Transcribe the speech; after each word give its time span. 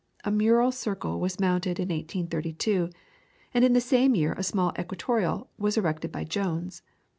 A 0.25 0.31
mural 0.31 0.71
circle 0.71 1.19
was 1.19 1.39
mounted 1.39 1.77
in 1.77 1.89
1832, 1.89 2.89
and 3.53 3.63
in 3.63 3.73
the 3.73 3.79
same 3.79 4.15
year 4.15 4.33
a 4.33 4.41
small 4.41 4.73
equatorial 4.79 5.47
was 5.59 5.77
erected 5.77 6.11
by 6.11 6.23
Jones. 6.23 6.81